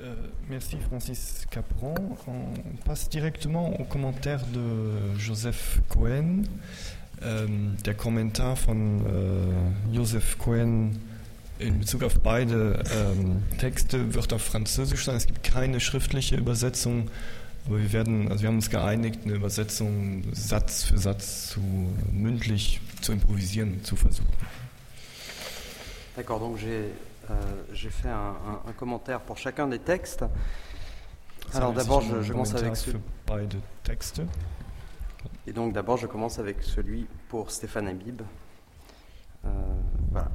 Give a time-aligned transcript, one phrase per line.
[0.00, 0.14] Euh,
[0.48, 1.94] merci Francis Capron.
[2.26, 6.44] On passe directement au commentaire de Joseph Cohen.
[7.22, 11.00] Ähm, der Kommentar von äh, Joseph Cohen
[11.58, 15.16] in Bezug auf beide ähm, Texte wird auf Französisch sein.
[15.16, 17.10] Es gibt keine schriftliche Übersetzung,
[17.66, 21.60] aber wir werden, also wir haben uns geeinigt, eine Übersetzung Satz für Satz zu
[22.12, 24.28] mündlich zu improvisieren zu versuchen.
[26.16, 26.90] D'accord, donc j'ai
[27.30, 30.24] euh, fait un, un, un, commentaire pour chacun des textes.
[31.54, 32.90] Alors d'abord, je, je commence avec ce...
[33.26, 34.22] beide Texte.
[35.46, 38.22] Et donc d'abord, je commence avec celui pour Stéphane Habib.
[39.44, 39.48] Euh,
[40.10, 40.28] voilà.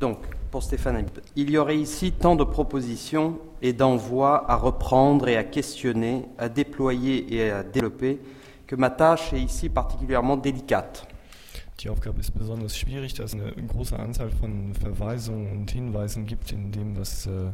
[0.00, 0.18] Donc,
[0.50, 5.36] pour Stéphane Habib, il y aurait ici tant de propositions et d'envois à reprendre et
[5.36, 8.20] à questionner, à déployer et à développer,
[8.66, 11.06] que ma tâche est ici particulièrement délicate.
[11.82, 16.52] Die Aufgabe ist besonders schwierig, da es eine große Anzahl von Verweisungen und Hinweisen gibt
[16.52, 17.50] in dem, was äh,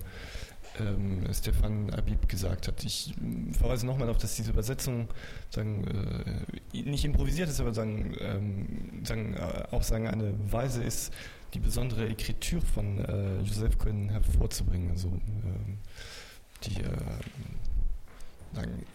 [0.80, 2.84] ähm, Stefan Abib gesagt hat.
[2.84, 3.14] Ich
[3.52, 5.08] verweise nochmal darauf, dass diese Übersetzung
[5.48, 5.84] sagen,
[6.74, 11.12] äh, nicht improvisiert ist, aber sagen, ähm, sagen, äh, auch sagen, eine Weise ist,
[11.54, 14.90] die besondere Ekritur von äh, Joseph Cohen hervorzubringen.
[14.90, 15.78] Also, ähm,
[16.64, 17.67] die, äh, sagen,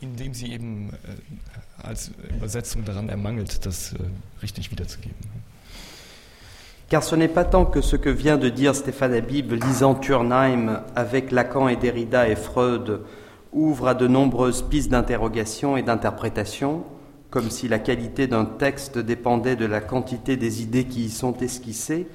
[0.02, 3.96] indem sie eben äh, als Übersetzung daran ermangelt, das
[4.42, 5.16] richtig wiederzugeben.
[6.90, 10.82] Car ce n'est pas tant que ce que vient de dire Stéphane Habib, lisant Turnheim
[10.96, 13.02] avec Lacan et Derrida et Freud,
[13.52, 16.84] ouvre à de nombreuses pistes d'interrogation et d'interprétation,
[17.32, 21.36] comme si la qualité d'un texte dépendait de la quantité des idées qui y sont
[21.38, 22.06] esquissées,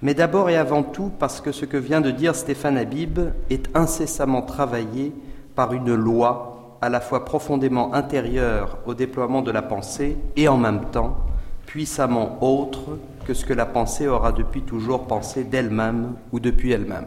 [0.00, 3.18] mais d'abord et avant tout parce que ce que vient de dire Stéphane Habib
[3.50, 5.12] est incessamment travaillé
[5.54, 6.53] par une loi
[6.84, 11.16] à la fois profondément intérieure au déploiement de la pensée et en même temps
[11.64, 17.06] puissamment autre que ce que la pensée aura depuis toujours pensé d'elle-même ou depuis elle-même.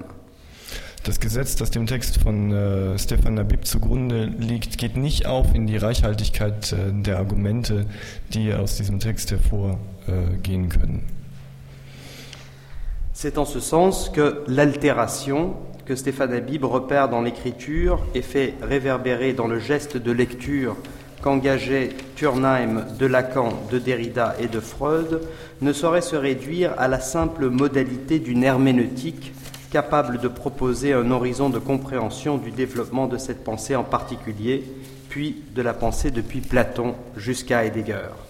[1.04, 5.68] Das Gesetz, das dem Text von äh, Stefan Nabib zugrunde liegt, geht nicht auf in
[5.68, 7.86] die Reichhaltigkeit äh, der Argumente,
[8.34, 11.04] die aus diesem Text hervorgehen können.
[13.20, 15.56] C'est en ce sens que l'altération
[15.88, 20.76] que Stéphane Habib repère dans l'écriture et fait réverbérer dans le geste de lecture
[21.24, 25.22] qu'engageait Turnheim de Lacan, de Derrida et de Freud
[25.62, 29.34] ne saurait se réduire à la simple modalité d'une herméneutique
[29.72, 34.64] capable de proposer un horizon de compréhension du développement de cette pensée en particulier,
[35.10, 38.27] puis de la pensée depuis Platon jusqu'à Heidegger.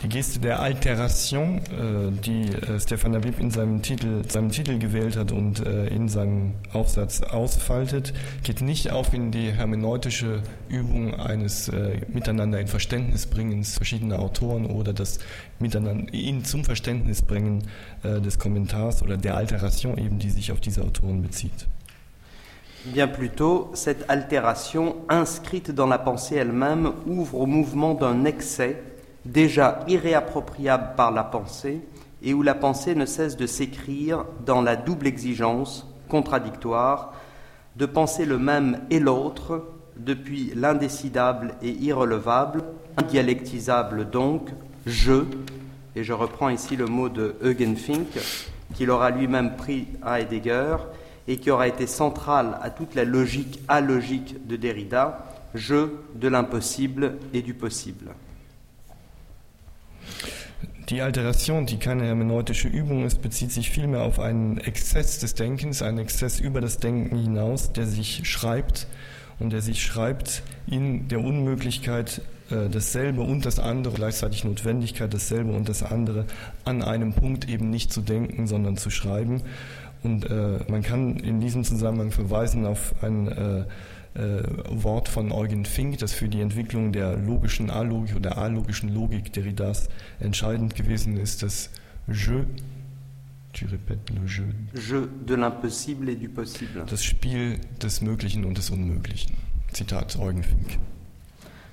[0.00, 5.16] Die Geste der Alteration, äh, die äh, Stefan Habib in seinem Titel, seinem Titel gewählt
[5.16, 11.70] hat und äh, in seinem Aufsatz ausfaltet, geht nicht auf in die hermeneutische Übung eines
[12.08, 15.18] Miteinander in Verständnis bringens verschiedener Autoren oder das
[15.58, 17.64] Miteinander in zum Verständnis bringen
[18.02, 21.66] des Kommentars oder der Alteration eben, die sich auf diese Autoren bezieht.
[22.84, 28.76] Bien plutôt, cette altération inscrite dans la pensée elle-même ouvre au mouvement d'un excès
[29.24, 31.80] déjà irréappropriable par la pensée
[32.22, 37.14] et où la pensée ne cesse de s'écrire dans la double exigence contradictoire
[37.76, 39.64] de penser le même et l'autre
[39.96, 42.64] depuis l'indécidable et irrelevable,
[42.96, 44.50] indialectisable donc,
[44.86, 45.24] je,
[45.96, 48.18] et je reprends ici le mot de Eugen Fink,
[48.74, 50.76] qu'il aura lui-même pris à Heidegger
[51.28, 55.24] et qui aura été central à toute la logique alogique de Derrida,
[55.54, 58.10] je de l'impossible et du possible.
[60.88, 65.80] Die Alteration, die keine hermeneutische Übung ist, bezieht sich vielmehr auf einen Exzess des Denkens,
[65.80, 68.88] einen Exzess über das Denken hinaus, der sich schreibt
[69.38, 75.52] und der sich schreibt in der Unmöglichkeit, äh, dasselbe und das andere, gleichzeitig Notwendigkeit, dasselbe
[75.52, 76.26] und das andere
[76.64, 79.42] an einem Punkt eben nicht zu denken, sondern zu schreiben.
[80.02, 83.64] Und äh, man kann in diesem Zusammenhang verweisen auf ein äh,
[84.14, 89.88] Wort von Eugen Fink, das für die Entwicklung der logischen A-Logik oder alogischen Logik Derridas
[90.20, 91.70] entscheidend gewesen ist, das
[92.08, 92.44] Je,
[93.52, 94.44] tu répètes le jeu.
[94.74, 96.84] Jeu de l'impossible et du possible.
[96.88, 99.36] Das Spiel des Möglichen und des Unmöglichen.
[99.72, 100.78] Zitat Eugen Fink.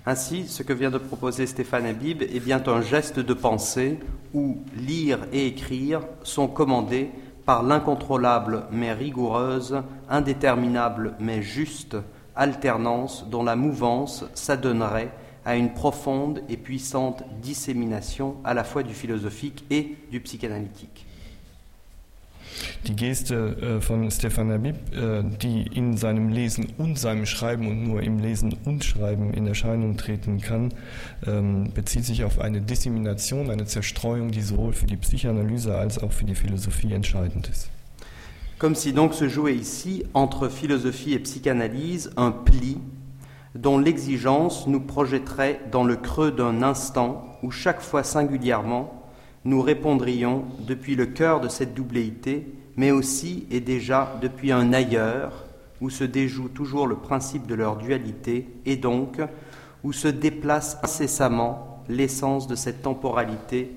[0.05, 3.99] Ainsi, ce que vient de proposer Stéphane Habib est bien un geste de pensée
[4.33, 7.09] où lire et écrire sont commandés
[7.45, 11.97] par l'incontrôlable mais rigoureuse, indéterminable mais juste,
[12.39, 15.11] alternance dont la mouvance s'adonnerait
[15.45, 21.05] à une profonde et puissante dissémination à la fois du philosophique et du psychanalytique.
[22.87, 27.83] Die Geste äh, von Stefan Habib, äh, die in seinem Lesen und seinem Schreiben und
[27.83, 30.73] nur im Lesen und Schreiben in Erscheinung treten kann,
[31.27, 36.11] ähm, bezieht sich auf eine Dissemination, eine Zerstreuung, die sowohl für die Psychoanalyse als auch
[36.11, 37.69] für die Philosophie entscheidend ist.
[38.59, 42.77] Comme si donc se jouait ici, entre philosophie et psychanalyse, un pli
[43.55, 49.01] dont l'exigence nous projetterait dans le creux d'un instant où chaque fois singulièrement
[49.45, 55.45] nous répondrions depuis le cœur de cette doubléité, mais aussi et déjà depuis un ailleurs
[55.79, 59.21] où se déjoue toujours le principe de leur dualité et donc
[59.85, 63.71] où se déplace incessamment l'essence de cette temporalité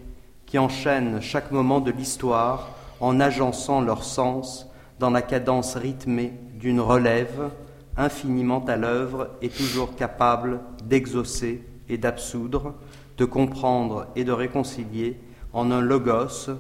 [0.45, 4.69] qui enchaîne chaque moment de l'histoire en agençant leur sens
[5.03, 7.51] dans la cadence rythmée d'une relève
[7.97, 12.75] infiniment à l'œuvre et toujours capable d'exaucer et d'absoudre,
[13.19, 15.19] de comprendre et de réconcilier
[15.53, 16.51] en un logos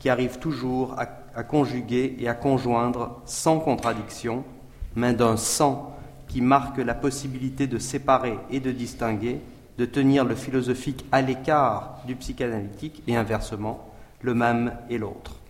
[0.00, 4.42] qui arrive toujours à, conjuguer et à conjoindre sans contradiction,
[4.96, 5.96] mais d'un sang
[6.26, 9.38] qui marque la possibilité de séparer et de distinguer,
[9.78, 15.41] de tenir le philosophique à l'écart du psychanalytique et inversement, le même et l'autre.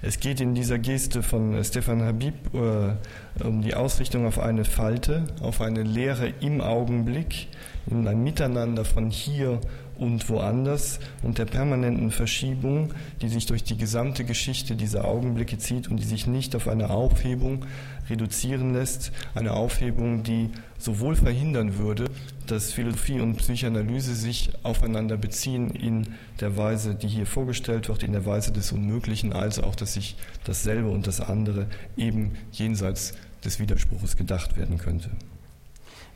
[0.00, 5.24] Es geht in dieser Geste von Stefan Habib äh, um die Ausrichtung auf eine Falte,
[5.40, 7.48] auf eine Lehre im Augenblick,
[7.90, 9.60] in ein Miteinander von hier
[9.98, 15.88] und woanders und der permanenten Verschiebung, die sich durch die gesamte Geschichte dieser Augenblicke zieht
[15.88, 17.64] und die sich nicht auf eine Aufhebung
[18.08, 22.06] reduzieren lässt, eine Aufhebung, die sowohl verhindern würde,
[22.46, 28.12] dass Philosophie und Psychoanalyse sich aufeinander beziehen in der Weise, die hier vorgestellt wird, in
[28.12, 31.66] der Weise des Unmöglichen, als auch, dass sich dasselbe und das andere
[31.96, 33.14] eben jenseits
[33.44, 35.10] des Widerspruches gedacht werden könnte.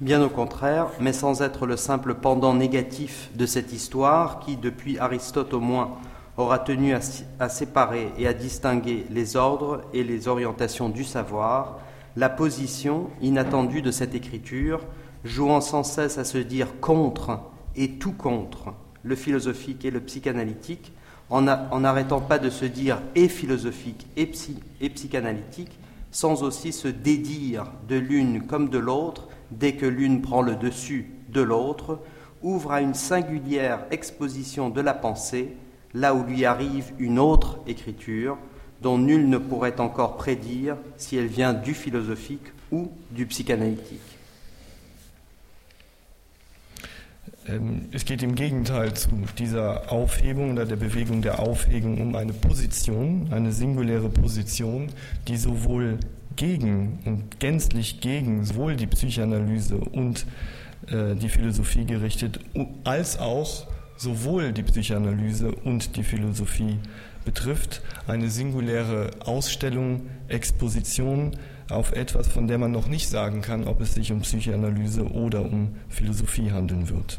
[0.02, 4.98] Bien au contraire, mais sans être le simple pendant négatif de cette histoire qui, depuis
[4.98, 5.92] Aristote au moins,
[6.36, 6.92] aura tenu
[7.38, 11.78] à, séparer et à distinguer les ordres et les orientations du savoir,
[12.16, 14.80] la position inattendue de cette écriture,
[15.22, 17.38] jouant sans cesse à se dire contre
[17.76, 20.92] et tout contre le philosophique et le psychanalytique,
[21.30, 25.78] en n'arrêtant pas de se dire et philosophique et psychanalytique,
[26.10, 29.28] sans aussi se dédire de l'une comme de l'autre,
[29.58, 32.00] dès que l'une prend le dessus de l'autre,
[32.42, 35.56] ouvre à une singulière exposition de la pensée,
[35.94, 38.38] là où lui arrive une autre écriture,
[38.80, 44.11] dont nul ne pourrait encore prédire si elle vient du philosophique ou du psychanalytique.
[47.90, 53.28] Es geht im Gegenteil zu dieser Aufhebung oder der Bewegung der Aufhebung um eine Position,
[53.32, 54.90] eine singuläre Position,
[55.26, 55.98] die sowohl
[56.36, 60.24] gegen und gänzlich gegen sowohl die Psychoanalyse und
[60.86, 62.38] äh, die Philosophie gerichtet,
[62.84, 63.66] als auch
[63.96, 66.78] sowohl die Psychoanalyse und die Philosophie
[67.24, 71.32] betrifft, eine singuläre Ausstellung, Exposition
[71.68, 75.42] auf etwas, von der man noch nicht sagen kann, ob es sich um Psychoanalyse oder
[75.42, 77.18] um Philosophie handeln wird.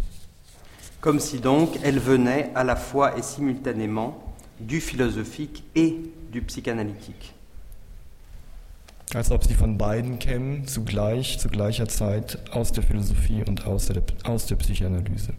[1.04, 4.24] Comme si donc elle venait à la fois et simultanément
[4.62, 5.98] du philosophique et
[6.32, 7.36] du psychanalytique.
[9.14, 13.88] Als ob sie von beiden kämen, zugleich, zu gleicher Zeit, aus der Philosophie und aus
[13.88, 15.34] der, aus der Psychanalyse.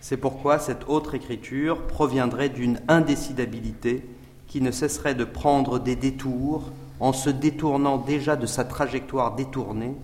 [0.00, 4.04] C'est pourquoi cette autre écriture proviendrait d'une indécidabilité
[4.48, 9.94] qui ne cesserait de prendre des détours en se détournant déjà de sa trajectoire détournée,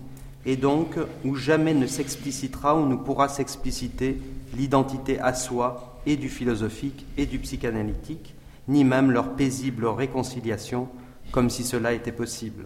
[0.45, 4.19] et donc où jamais ne s'explicitera ou ne pourra s'expliciter
[4.55, 8.35] l'identité à soi et du philosophique et du psychanalytique,
[8.67, 10.89] ni même leur paisible réconciliation,
[11.31, 12.65] comme si cela était possible.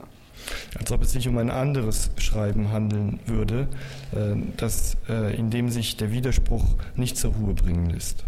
[0.79, 3.67] als ob es sich um ein anderes Schreiben handeln würde,
[4.13, 6.63] äh, das, äh, in dem sich der Widerspruch
[6.95, 8.23] nicht zur Ruhe bringen lässt.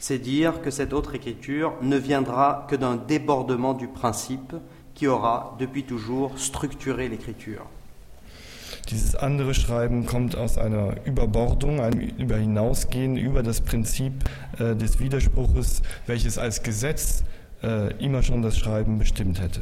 [0.00, 4.54] C'est dire que cette autre écriture ne viendra que d'un débordement du principe
[4.94, 7.66] qui aura depuis toujours structuré l'écriture.
[8.90, 14.12] Dieses andere Schreiben kommt aus einer Überbordung, einem Überhinausgehen über das Prinzip
[14.58, 17.22] äh, des Widerspruches, welches als Gesetz
[17.62, 19.60] äh, immer schon das Schreiben bestimmt hätte.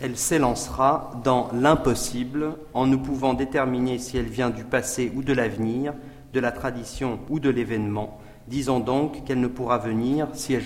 [0.00, 5.32] elle s'élancera dans l'impossible en ne pouvant déterminer si elle vient du passé ou de
[5.32, 5.94] l'avenir,
[6.32, 8.20] de la tradition ou de l'événement.
[8.48, 10.58] Disons donc qu'elle ne pourra venir, si,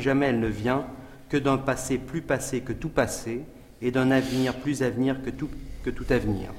[0.00, 0.86] jamais elle ne vient,
[1.28, 3.42] que d'un passé plus passé que tout passé
[3.82, 6.50] et d'un avenir plus avenir que tout avenir.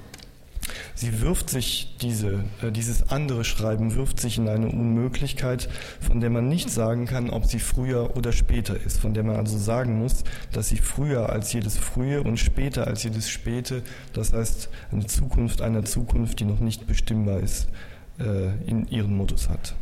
[0.97, 5.69] Sie wirft sich diese, äh, dieses andere Schreiben wirft sich in eine Unmöglichkeit,
[6.01, 9.35] von der man nicht sagen kann, ob sie früher oder später ist, von der man
[9.35, 10.23] also sagen muss,
[10.53, 15.61] dass sie früher als jedes Frühe und später als jedes Späte, das heißt eine Zukunft
[15.61, 17.67] einer Zukunft, die noch nicht bestimmbar ist,
[18.19, 19.75] äh, in ihren Modus hat.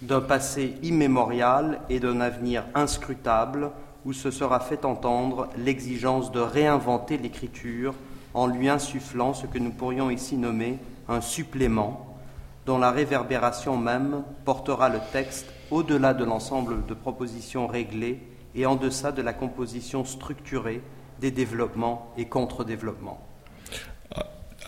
[0.00, 3.72] D'un passé immémorial et d'un avenir inscrutable
[4.06, 7.92] où se sera fait entendre l'exigence de réinventer l'écriture
[8.36, 10.78] en lui insufflant ce que nous pourrions ici nommer
[11.08, 12.18] un supplément,
[12.66, 18.20] dont la réverbération même portera le texte au-delà de l'ensemble de propositions réglées
[18.54, 20.82] et en deçà de la composition structurée
[21.18, 23.18] des développements et contre-développements.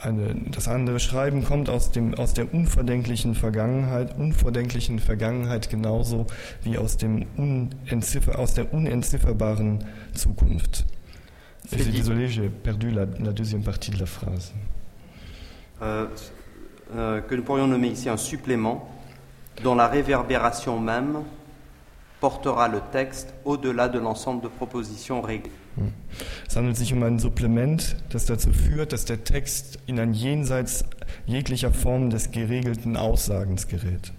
[0.01, 4.15] Eine, das andere Schreiben kommt aus, dem, aus der unverdenklichen Vergangenheit
[5.69, 6.27] genauso
[6.63, 9.85] wie aus, dem unentziffer, aus der unentzifferbaren
[10.15, 10.87] Zukunft.
[11.73, 14.55] Désolé, j'ai perdu la, la, deuxième partie de la phrase.
[15.83, 16.07] Euh,
[16.95, 18.89] euh, que nous pourrions nommer ici un supplément
[19.63, 21.19] dont la réverbération même
[22.21, 25.53] portera le texte au-delà de l'ensemble de propositions réglées.
[25.77, 25.93] Hm.
[26.49, 30.85] Es handelt sich um ein Supplement, das dazu führt, dass der Text in ein Jenseits
[31.27, 34.13] jeglicher Form des geregelten Aussagens gerät.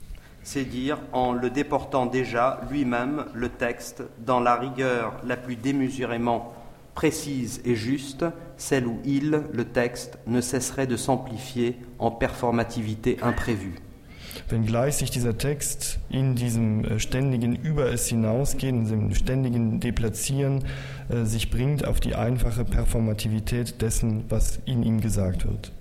[0.43, 6.53] C'est dire en le déportant déjà lui-même le texte dans la rigueur la plus démesurément
[6.95, 8.25] précise et juste,
[8.57, 13.75] celle où il, le texte, ne cesserait de s'amplifier en performativité imprévue.
[14.49, 20.63] wenngleich sich dieser Text in diesem äh, ständigen Über es hinausgehen, in diesem ständigen Deplatzieren
[21.09, 25.71] äh, sich bringt auf die einfache Performativität dessen, was in ihm gesagt wird.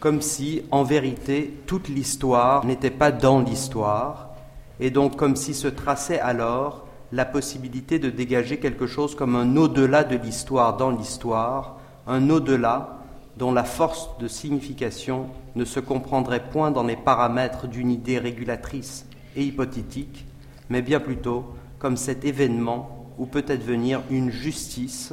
[0.00, 4.34] Comme si, en vérité, toute l'histoire n'était pas dans l'histoire,
[4.78, 6.83] et donc comme si se traçait alors
[7.14, 11.76] la possibilité de dégager quelque chose comme un au-delà de l'histoire dans l'histoire,
[12.08, 12.98] un au-delà
[13.36, 19.06] dont la force de signification ne se comprendrait point dans les paramètres d'une idée régulatrice
[19.36, 20.26] et hypothétique,
[20.70, 21.44] mais bien plutôt
[21.78, 25.12] comme cet événement où peut advenir une justice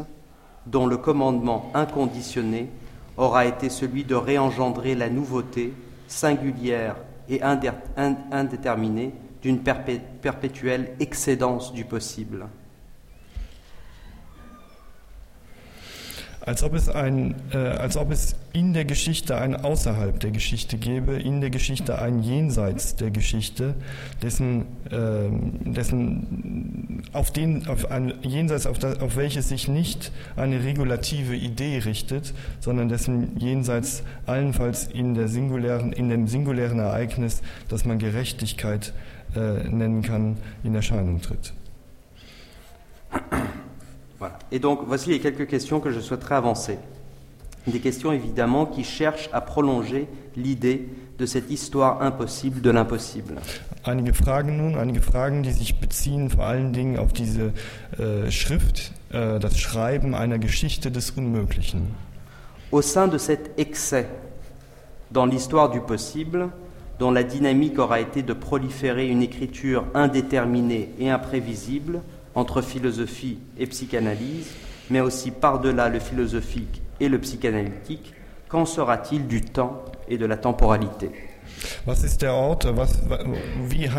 [0.65, 2.71] dont le commandement inconditionné
[3.15, 5.71] aura été celui de réengendrer la nouveauté
[6.07, 6.95] singulière
[7.29, 12.45] et indéterminée d'une perpétuelle excédence du possible.
[16.45, 20.77] als ob es, ein, äh, als ob es in der Geschichte ein Außerhalb der Geschichte
[20.77, 23.75] gäbe, in der Geschichte ein Jenseits der Geschichte,
[24.21, 25.29] dessen, äh,
[25.71, 31.79] dessen auf den, auf ein Jenseits, auf, das, auf welches sich nicht eine regulative Idee
[31.85, 38.93] richtet, sondern dessen Jenseits allenfalls in, der singulären, in dem singulären Ereignis, das man Gerechtigkeit
[39.35, 41.53] äh, nennen kann, in Erscheinung tritt.
[44.19, 44.37] Voilà.
[44.51, 46.77] Et donc, voici les quelques questions que je souhaiterais avancer.
[47.67, 53.35] Des questions évidemment qui cherchent à prolonger l'idée de cette histoire impossible de l'impossible.
[53.83, 57.53] Einige Fragen nun, einige Fragen, die sich beziehen vor allen Dingen auf diese
[57.97, 61.95] äh, Schrift, äh, das Schreiben einer Geschichte des Unmöglichen.
[62.71, 64.05] Au sein de cet excès
[65.11, 66.49] dans l'histoire du possible,
[67.01, 72.03] dont la dynamique aura été de proliférer une écriture indéterminée et imprévisible,
[72.35, 74.51] entre philosophie et psychanalyse,
[74.91, 78.13] mais aussi par-delà le philosophique et le psychanalytique,
[78.49, 81.09] qu'en sera-t-il du temps et de la temporalité?
[81.87, 82.65] Was ist der Ort?
[82.65, 82.99] Was,
[83.67, 83.89] wie?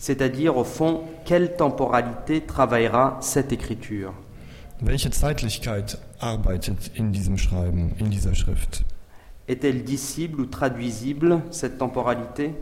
[0.00, 4.14] C'est-à-dire, au fond, quelle temporalité travaillera cette écriture?
[4.80, 8.82] Welche Zeitlichkeit arbeitet in diesem Schreiben, in dieser Schrift?
[9.46, 12.54] Est-elle dissible ou traduisible, cette temporalité?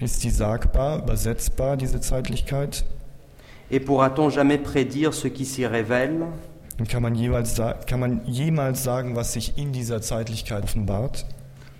[0.00, 2.84] Ist sie sagbar, übersetzbar, diese Zeitlichkeit?
[3.72, 6.26] Et pourra-t-on jamais prédire ce qui s'y révèle?
[6.78, 11.26] Und kann man, jeweils, kann man jemals sagen, was sich in dieser Zeitlichkeit offenbart?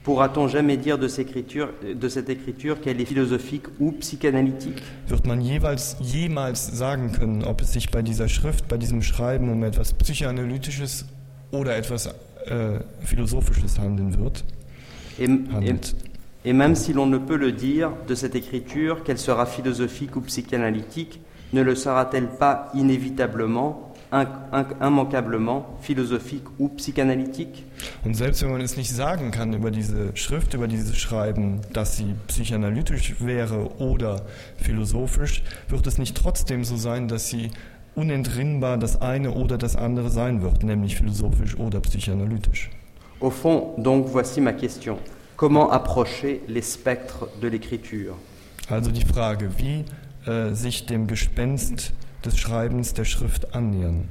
[0.04, 4.82] Pourra-t-on jamais dire de, de cette écriture qu'elle est philosophique ou psychanalytique?
[5.08, 9.48] Wird man jeweils jemals sagen können, ob es sich bei dieser Schrift, bei diesem Schreiben
[9.48, 11.06] um etwas psychoanalytisches
[11.52, 14.44] oder etwas äh, philosophisches handeln wird?
[15.18, 15.30] Et,
[15.62, 15.94] et,
[16.44, 20.20] et même si l'on ne peut le dire de cette écriture qu'elle sera philosophique ou
[20.20, 21.20] psychanalytique,
[21.54, 23.93] ne le sera-t-elle pas inévitablement?
[24.80, 27.64] Immanquablement philosophique ou psychanalytique
[28.04, 31.96] Und selbst wenn man es nicht sagen kann über diese Schrift, über dieses Schreiben, dass
[31.96, 34.22] sie psychanalytisch wäre oder
[34.56, 37.50] philosophisch, wird es nicht trotzdem so sein, dass sie
[37.94, 42.70] unentrinnbar das eine oder das andere sein wird, nämlich philosophisch oder psychanalytisch.
[43.20, 44.98] Au fond, donc voici ma question.
[45.36, 48.14] Comment approcher les spectres de l'écriture
[48.68, 49.84] Also die Frage, wie
[50.30, 51.92] äh, sich dem Gespenst
[52.24, 54.08] des Schreibens der Schrift annähern.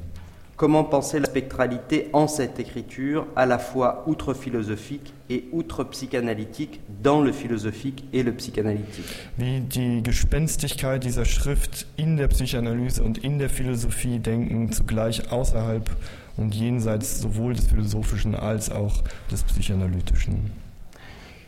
[0.56, 7.32] Comment penser la spectralité en cette écriture, à la fois outre-philosophique et outre-psychanalytique, dans le
[7.32, 9.04] philosophique et le psychanalytique?
[9.38, 15.90] Wie die Gespenstigkeit dieser Schrift in der Psychanalyse und in der Philosophie denken, zugleich außerhalb
[16.38, 20.52] und jenseits sowohl des Philosophischen als auch des Psychanalytischen.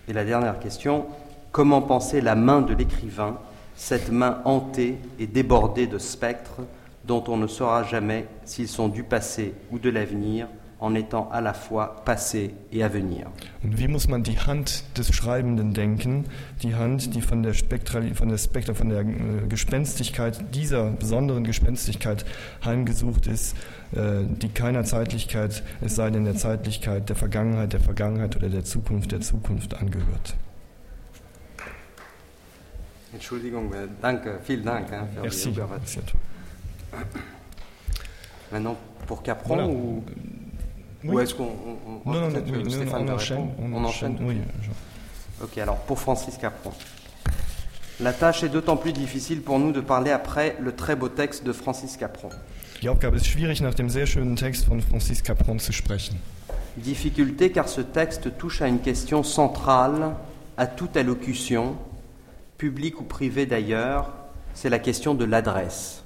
[0.08, 1.06] Et la dernière question,
[1.52, 3.38] comment penser la main de l'écrivain
[3.76, 6.62] cette main hantée et débordée de spectres
[7.06, 10.48] dont on ne saura jamais s'ils sont du passé ou de l'avenir,
[10.80, 13.28] en étant à la fois passé et à venir.
[13.64, 16.26] Und wie muss man die Hand des Schreibenden denken?
[16.64, 21.44] Die Hand, die von der, Spektral von der, Spektra von der äh, Gespenstigkeit, dieser besonderen
[21.44, 22.26] Gespenstigkeit
[22.64, 23.56] heimgesucht ist,
[23.94, 28.64] äh, die keiner Zeitlichkeit, es sei denn der Zeitlichkeit der Vergangenheit, der Vergangenheit oder der
[28.64, 30.36] Zukunft, der Zukunft angehört.
[33.16, 34.92] Entschuldigung, äh, danke, vielen Dank.
[34.92, 35.54] Hein, Merci.
[35.56, 36.20] Merci à toi.
[38.52, 38.76] Maintenant,
[39.08, 39.68] pour Capron Voilà.
[39.70, 40.04] ou,
[41.04, 41.24] ou Oui.
[41.24, 43.38] est-ce qu'on on- on- Non, non, non, oui, Stéphane on enchaîne.
[43.38, 44.18] répondre On enchaîne.
[44.22, 46.72] Oui, je- Ok, alors pour Francis Capron.
[48.00, 51.44] La tâche est d'autant plus difficile pour nous de parler après le très beau texte
[51.46, 52.30] de Francis Capron.
[52.82, 56.18] Die Aufgabe ist schwierig, nach dem sehr schönen Text von Francis Capron zu sprechen.
[56.78, 60.16] Difficulté car ce texte touche à une question centrale
[60.58, 61.78] à toute allocution,
[62.58, 64.12] publique ou privée d'ailleurs,
[64.54, 66.02] c'est la question de l'adresse.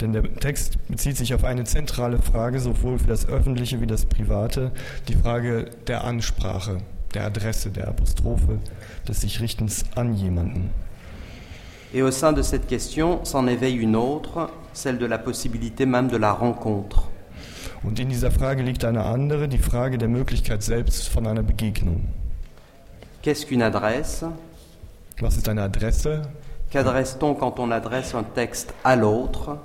[0.00, 4.06] Denn der Text bezieht sich auf eine zentrale Frage, sowohl für das Öffentliche wie das
[4.06, 4.72] Private,
[5.06, 6.78] die Frage der Ansprache,
[7.14, 8.58] der Adresse, der Apostrophe,
[9.06, 10.70] des sich Richtens an jemanden.
[11.92, 16.08] Et au sein de cette question s'en éveille une autre, celle de la possibilité même
[16.08, 17.08] de la rencontre.
[17.84, 22.08] Und in dieser Frage liegt eine andere, die Frage der Möglichkeit selbst von einer Begegnung.
[23.22, 24.26] Qu'est-ce qu'une adresse
[25.20, 26.22] Was ist eine Adresse?
[26.70, 29.58] Qu'adresse-t-on quand on adresse un texte à l'autre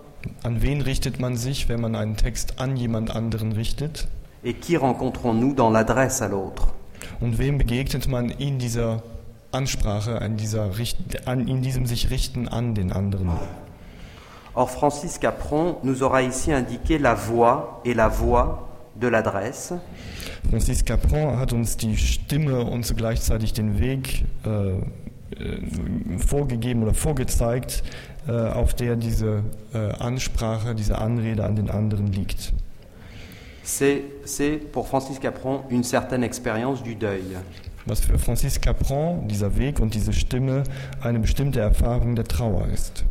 [0.43, 4.07] An wen richtet man sich, wenn man einen Text an jemand anderen richtet?
[4.43, 6.67] Et qui rencontrons-nous dans l'adresse à l'autre
[7.19, 9.01] Und wem begegnet man in dieser
[9.51, 13.31] Ansprache, in, dieser Richt an, in diesem sich richten an den anderen?
[14.53, 19.79] Or, Francis Capron nous aura ici indiqué la voie et la voie de l'adresse,
[20.49, 24.81] Francis Capron hat uns die Stimme und gleichzeitig den Weg äh,
[26.17, 27.83] vorgegeben oder vorgezeigt,
[28.27, 29.43] äh, auf der diese
[29.73, 32.53] äh, Ansprache, diese Anrede an den anderen liegt.
[33.69, 37.37] c'est, c'est pour Francis Capron une certaine expérience du deuil.
[37.85, 40.63] Was für Francis Capron, dieser Weg und diese Stimme,
[41.01, 43.05] eine bestimmte Erfahrung der Trauer ist.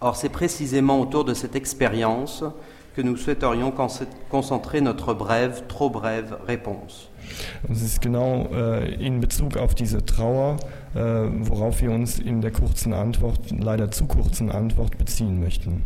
[0.00, 2.44] Or, c'est précisément autour de cette expérience
[2.94, 3.88] que nous souhaiterions con-
[4.30, 7.08] concentrer notre brève, trop brève réponse.
[7.70, 10.56] Es ist genau äh, in Bezug auf diese Trauer,
[10.94, 15.82] äh, worauf wir uns in der kurzen Antwort, leider zu kurzen Antwort beziehen möchten.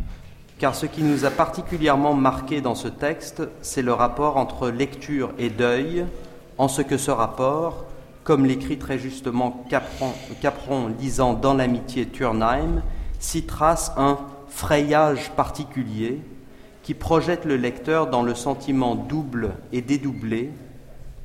[0.59, 5.31] Car ce qui nous a particulièrement marqué dans ce texte, c'est le rapport entre lecture
[5.39, 6.05] et deuil,
[6.57, 7.85] en ce que ce rapport,
[8.25, 12.83] comme l'écrit très justement Capron, Capron lisant dans l'amitié Turnheim,
[13.19, 14.17] s'y trace un
[14.49, 16.19] frayage particulier
[16.89, 20.49] qui projette le lecteur dans le sentiment double et dédoublé,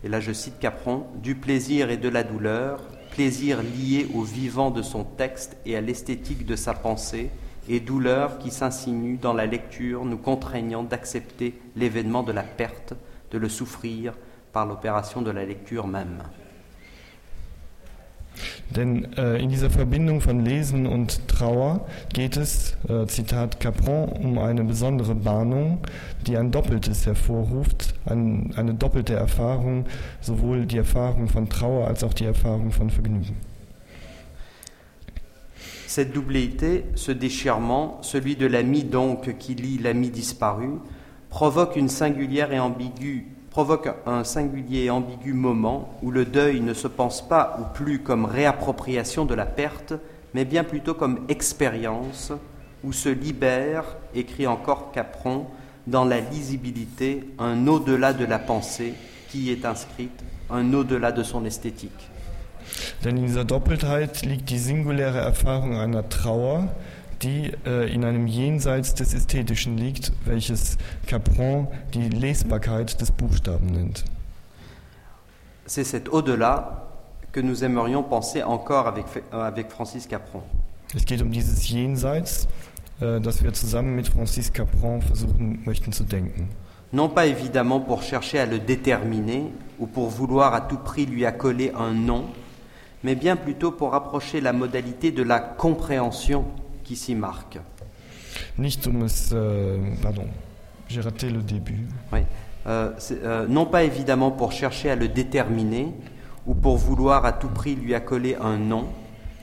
[0.04, 4.70] et là je cite Capron, du plaisir et de la douleur, plaisir lié au vivant
[4.70, 7.30] de son texte et à l'esthétique de sa pensée,
[7.66, 12.92] et douleur qui s'insinue dans la lecture, nous contraignant d'accepter l'événement de la perte,
[13.30, 14.12] de le souffrir
[14.52, 16.24] par l'opération de la lecture même.
[18.70, 24.38] Denn äh, in dieser Verbindung von Lesen und Trauer geht es, äh, Zitat Capron, um
[24.38, 25.78] eine besondere Bahnung,
[26.26, 29.86] die ein Doppeltes hervorruft, ein, eine doppelte Erfahrung,
[30.20, 33.36] sowohl die Erfahrung von Trauer als auch die Erfahrung von Vergnügen.
[35.86, 40.80] Cette doubléité, ce déchirement, celui de l'ami donc qui lit l'ami disparu,
[41.28, 46.74] provoque une singulière et ambiguë provoque un singulier et ambigu moment où le deuil ne
[46.74, 49.94] se pense pas ou plus comme réappropriation de la perte,
[50.34, 52.32] mais bien plutôt comme expérience,
[52.82, 55.46] où se libère, écrit encore Capron,
[55.86, 58.94] dans la lisibilité un au-delà de la pensée
[59.28, 62.10] qui y est inscrite, un au-delà de son esthétique.
[63.04, 64.08] Doppeltheit
[66.08, 66.64] Trauer,
[67.22, 74.04] die äh, in einem Jenseits des Ästhetischen liegt, welches Capron die Lesbarkeit des Buchstaben nennt.
[75.66, 76.82] C'est cet au-delà
[77.32, 80.42] que nous aimerions penser encore avec, avec Francis Capron.
[80.94, 82.46] Es geht um dieses Jenseits,
[83.00, 86.48] äh, das wir zusammen mit Francis Capron versuchen möchten zu denken.
[86.92, 89.50] Non pas évidemment pour chercher à le déterminer
[89.80, 92.26] ou pour vouloir à tout prix lui accoler un nom,
[93.02, 96.44] mais bien plutôt pour rapprocher la modalité de la compréhension
[96.84, 97.58] qui s'y marque.
[98.58, 100.26] Nicht um es, äh, pardon,
[100.88, 101.86] j'ai raté le début.
[102.12, 102.20] Oui.
[102.66, 105.88] Euh, euh, non pas évidemment pour chercher à le déterminer
[106.46, 108.86] ou pour vouloir à tout prix lui accoler un nom,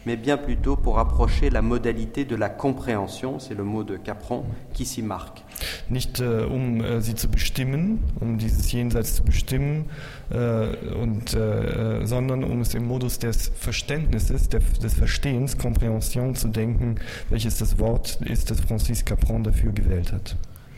[0.06, 4.44] mais bien plutôt pour approcher la modalité de la compréhension, c'est le mot de Capron,
[4.74, 5.44] qui s'y marque.
[5.90, 9.86] Nicht äh, um äh, sie zu bestimmen, um dieses Jenseits zu bestimmen,
[10.32, 11.38] äh, und,
[12.04, 16.96] sondern um es im Modus des Verständnisses, der, des Verstehens, Komprehension zu denken,
[17.30, 20.36] welches das Wort ist, das Francis Capron dafür gewählt hat.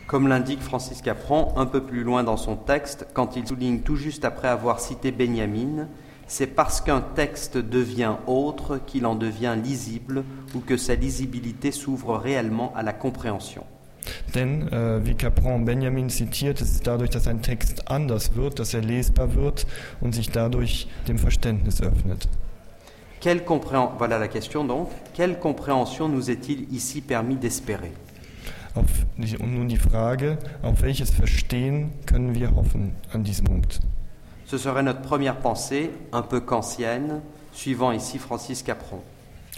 [0.08, 3.96] Comme l'indique Francis Capron un peu plus loin dans son texte, quand il souligne tout
[3.96, 5.88] juste après avoir cité Benjamin,
[6.34, 10.24] c'est parce qu'un texte devient autre qu'il en devient lisible
[10.56, 13.64] ou que sa lisibilité s'ouvre réellement à la compréhension.
[14.34, 18.74] Denn, äh, wie Capron Benjamin zitiert, es ist dadurch, dass ein Text anders wird, dass
[18.74, 19.68] er lesbar wird
[20.02, 22.28] und sich dadurch dem Verständnis öffnet.
[23.22, 24.90] Quelle compréhen- voilà la question donc.
[25.16, 27.92] Quelle compréhension nous est-il ici permis d'espérer?
[28.74, 29.06] Auf
[29.40, 33.80] und nun die Frage, auf welches Verstehen können wir hoffen an diesem Punkt?
[34.46, 39.02] Ce serait notre première pensée, un peu kantienne, suivant ici Francis Capron.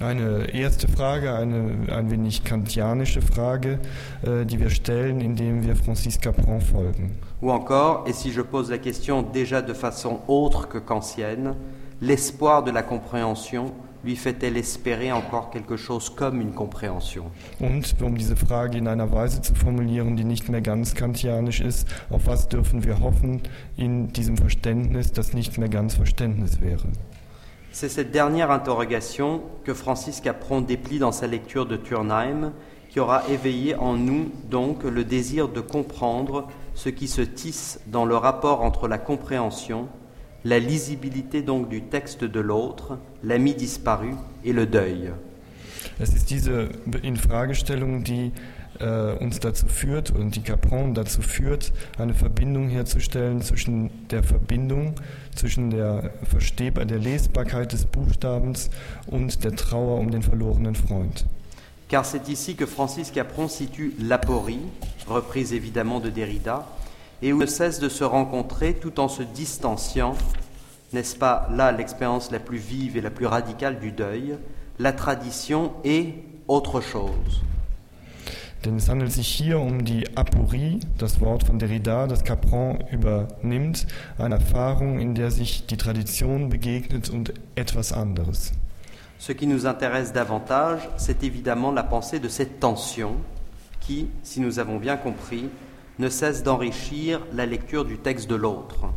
[0.02, 3.80] Eine erste Frage, eine ein wenig kantianische Frage,
[4.24, 7.17] äh, die wir stellen, indem wir Francis Capron folgen.
[7.41, 11.56] Ou encore, et si je pose la question déjà de façon autre que kantienne,
[12.02, 13.71] l'espoir de la compréhension
[14.06, 17.26] lui fait-elle espérer encore quelque chose comme une compréhension?
[17.60, 21.88] Und um diese Frage in einer Weise zu formulieren, die nicht mehr ganz kantianisch ist,
[22.12, 23.41] auf was dürfen wir hoffen
[23.76, 26.88] in diesem Verständnis, das nicht mehr ganz Verständnis wäre?
[27.72, 32.54] C'est cette dernière interrogation que Francis Capron déplie dans sa lecture de Turnheim
[32.89, 38.06] qui aura éveillé en nous donc le désir de comprendre ce qui se tisse dans
[38.06, 39.89] le rapport entre la compréhension,
[40.46, 44.12] la lisibilité donc du texte de l'autre, l'ami disparu
[44.46, 45.12] et le deuil.
[46.00, 46.70] Es ist diese
[47.04, 48.32] Infragestellung, die
[48.80, 54.96] äh, uns dazu führt und die Capron dazu führt, eine Verbindung herzustellen zwischen der Verbindung,
[55.34, 58.70] zwischen der Verstehbar, der Lesbarkeit des Buchstabens
[59.08, 61.26] und der Trauer um den verlorenen Freund.
[61.90, 64.60] Car c'est ici que Francis Capron situe l'aporie,
[65.08, 66.68] reprise évidemment de Derrida,
[67.21, 70.15] et où ne cesse de se rencontrer tout en se distanciant,
[70.93, 74.38] n'est-ce pas là l'expérience la plus vive et la plus radicale du deuil,
[74.80, 76.15] la tradition et
[76.47, 77.41] autre chose.
[78.63, 83.86] Denn es handelt sich hier um die Aporie, das Wort von Derrida, das Capron übernimmt,
[84.17, 88.54] eine Erfahrung, in der sich die Tradition begegnet und etwas anderes.
[89.19, 93.12] Ce qui nous intéresse davantage, c'est évidemment la pensée de cette tension
[93.82, 95.49] qui, si nous avons bien compris,
[95.98, 98.94] ne cesse d'enrichir la lecture du texte de l'autre.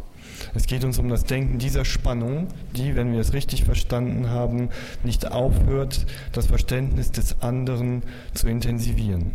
[0.55, 4.71] Es geht uns um das Denken dieser Spannung, die, wenn wir es richtig verstanden haben,
[5.05, 8.03] nicht aufhört, das Verständnis des anderen
[8.35, 9.33] zu intensivieren.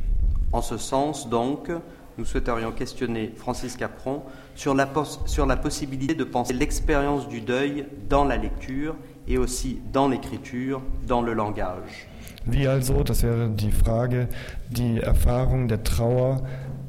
[0.51, 1.69] En ce sens, donc,
[2.17, 4.21] nous souhaiterions questionner Francis Capron
[4.55, 8.95] sur la, pos- sur la possibilité de penser l'expérience du deuil dans la lecture
[9.27, 12.07] et aussi dans l'écriture, dans le langage.
[12.45, 14.27] Wie also, das wäre die Frage,
[14.69, 16.41] die Erfahrung der Trauer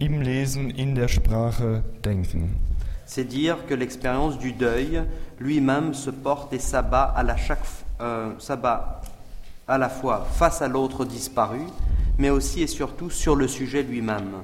[0.05, 2.57] im Lesen, in der Sprache denken.
[3.07, 5.03] C'est dire que l'expérience du deuil
[5.39, 7.65] lui-même se porte et s'abat à la, chaque,
[8.01, 9.03] euh, s'abat
[9.67, 11.61] à la fois face à l'autre disparu,
[12.19, 14.43] mais aussi et surtout sur le sujet lui-même.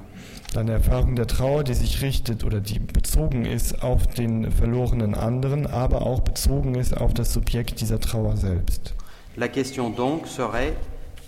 [0.55, 5.65] Eine Erfahrung der Trauer, die sich richtet oder die bezogen ist auf den verlorenen anderen,
[5.65, 8.93] aber auch bezogen ist auf das Subjekt dieser Trauer selbst.
[9.37, 10.73] La question donc serait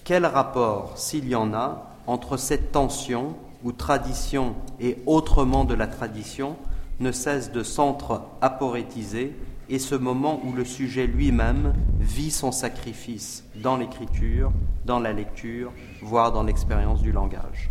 [0.03, 5.87] quel rapport, s'il y en a, entre cette tension où tradition et autrement de la
[5.87, 6.55] tradition
[6.99, 9.33] ne cesse de s'entre-aporétiser
[9.69, 14.51] et ce moment où le sujet lui-même vit son sacrifice dans l'écriture,
[14.85, 15.71] dans la lecture,
[16.01, 17.69] voire dans l'expérience du langage.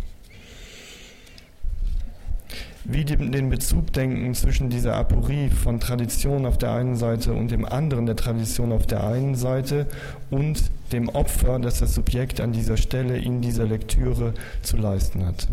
[2.85, 7.63] Wie den Bezug denken zwischen dieser Aporie von Tradition auf der einen Seite und dem
[7.63, 9.87] anderen der Tradition auf der einen Seite
[10.29, 15.47] und dem Opfer, das das Subjekt an dieser Stelle in dieser Lektüre zu leisten hat.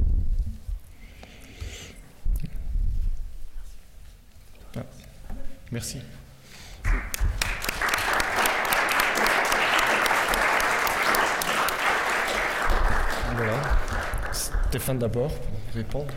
[5.73, 6.01] Merci.
[13.37, 13.63] Voilà.
[14.33, 16.13] Stéphane d'abord, pour répondre.